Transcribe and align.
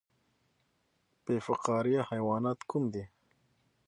بې 1.23 1.35
فقاریه 1.47 2.01
حیوانات 2.11 2.59
کوم 2.69 2.83
دي؟ 2.93 3.03